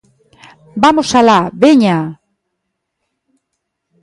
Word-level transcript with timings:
¡Vamos 0.83 1.09
alá, 1.19 1.39
veña! 1.63 1.97